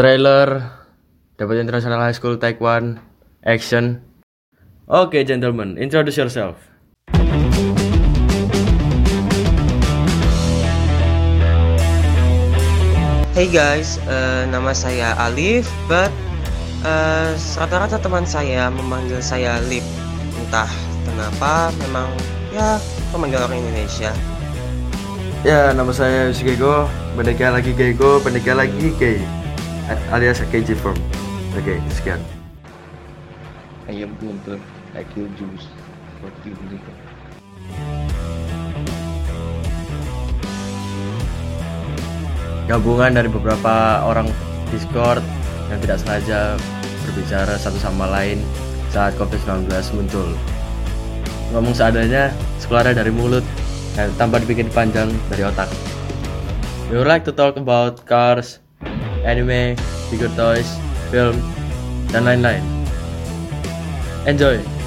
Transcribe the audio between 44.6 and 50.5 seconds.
Discord yang tidak sengaja berbicara satu sama lain saat COVID-19 muncul.